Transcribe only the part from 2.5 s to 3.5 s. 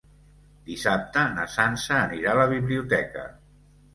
biblioteca.